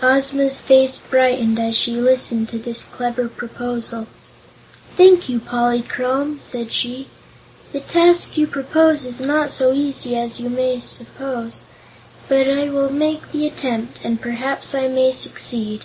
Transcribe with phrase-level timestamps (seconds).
[0.00, 4.06] Ozma's face brightened as she listened to this clever proposal.
[4.96, 7.08] "Thank you, Polychrome," said she.
[7.74, 11.64] "The task you propose is not so easy as you suppose,
[12.30, 15.82] but I will make the attempt, and perhaps I may succeed."